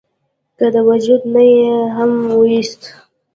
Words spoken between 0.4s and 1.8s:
کۀ د وجود نه ئې